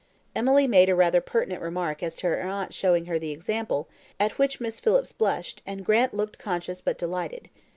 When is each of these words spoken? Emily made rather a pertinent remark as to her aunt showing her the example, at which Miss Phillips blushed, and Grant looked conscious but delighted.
Emily 0.35 0.65
made 0.65 0.89
rather 0.91 1.19
a 1.19 1.21
pertinent 1.21 1.61
remark 1.61 2.01
as 2.01 2.15
to 2.15 2.25
her 2.29 2.39
aunt 2.41 2.73
showing 2.73 3.05
her 3.05 3.19
the 3.19 3.29
example, 3.29 3.87
at 4.19 4.39
which 4.39 4.59
Miss 4.59 4.79
Phillips 4.79 5.11
blushed, 5.11 5.61
and 5.63 5.85
Grant 5.85 6.15
looked 6.15 6.39
conscious 6.39 6.81
but 6.81 6.97
delighted. 6.97 7.51